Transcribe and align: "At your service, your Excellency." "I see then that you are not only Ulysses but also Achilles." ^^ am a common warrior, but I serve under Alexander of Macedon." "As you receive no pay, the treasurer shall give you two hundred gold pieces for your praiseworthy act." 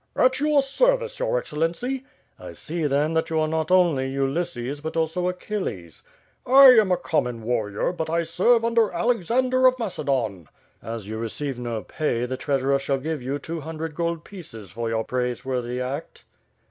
"At 0.15 0.39
your 0.39 0.63
service, 0.63 1.19
your 1.19 1.37
Excellency." 1.37 2.03
"I 2.39 2.53
see 2.53 2.87
then 2.87 3.13
that 3.13 3.29
you 3.29 3.39
are 3.39 3.47
not 3.47 3.69
only 3.69 4.09
Ulysses 4.11 4.81
but 4.81 4.97
also 4.97 5.27
Achilles." 5.27 6.01
^^ 6.45 6.79
am 6.79 6.91
a 6.91 6.97
common 6.97 7.43
warrior, 7.43 7.91
but 7.91 8.09
I 8.09 8.23
serve 8.23 8.65
under 8.65 8.91
Alexander 8.91 9.67
of 9.67 9.77
Macedon." 9.77 10.49
"As 10.81 11.07
you 11.07 11.19
receive 11.19 11.59
no 11.59 11.83
pay, 11.83 12.25
the 12.25 12.35
treasurer 12.35 12.79
shall 12.79 12.97
give 12.97 13.21
you 13.21 13.37
two 13.37 13.61
hundred 13.61 13.93
gold 13.93 14.23
pieces 14.23 14.71
for 14.71 14.89
your 14.89 15.03
praiseworthy 15.03 15.79
act." 15.79 16.25